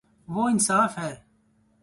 [0.27, 1.13] وہ انصا ف ہے